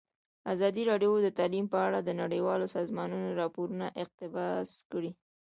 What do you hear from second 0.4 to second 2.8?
ازادي راډیو د تعلیم په اړه د نړیوالو